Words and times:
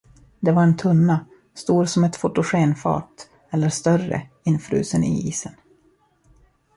Det 0.39 0.51
var 0.51 0.63
en 0.63 0.77
tunna, 0.77 1.25
stor 1.53 1.85
som 1.85 2.03
ett 2.03 2.15
fotogenfat, 2.15 3.29
eller 3.49 3.69
större, 3.69 4.21
infrusen 4.43 5.03
i 5.03 5.27
isen. 5.27 5.53